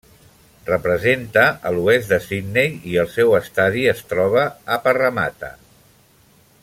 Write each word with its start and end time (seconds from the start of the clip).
Representa 0.69 1.43
a 1.69 1.73
l'oest 1.75 2.09
de 2.13 2.19
Sydney 2.23 2.73
i 2.93 2.97
el 3.03 3.11
seu 3.17 3.37
estadi 3.41 3.85
es 3.93 4.03
troba 4.15 4.47
a 4.77 4.81
Parramatta. 4.89 5.53